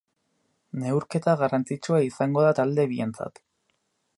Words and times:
Neurketa 0.83 1.35
garrantzitsua 1.41 1.99
izango 2.07 2.47
da 2.47 2.55
talde 2.61 2.87
bientzat. 2.95 3.43